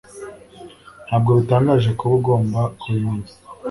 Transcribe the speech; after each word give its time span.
Ntabwo 1.07 1.29
bitangaje 1.37 1.89
kuba 1.99 2.13
ugomba 2.19 2.59
kubimenya 2.79 3.31